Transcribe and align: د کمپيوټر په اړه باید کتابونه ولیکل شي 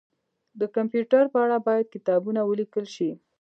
د 0.59 0.61
کمپيوټر 0.75 1.23
په 1.33 1.37
اړه 1.45 1.57
باید 1.67 1.91
کتابونه 1.93 2.41
ولیکل 2.43 2.85
شي 2.95 3.09